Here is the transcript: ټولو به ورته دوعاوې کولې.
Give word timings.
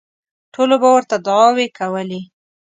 ټولو 0.53 0.75
به 0.81 0.87
ورته 0.95 1.15
دوعاوې 1.25 1.67
کولې. 1.77 2.21